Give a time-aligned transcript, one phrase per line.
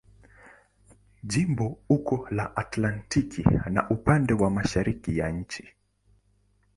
[1.33, 5.67] Jimbo uko la Atlantiki na upande wa mashariki ya nchi.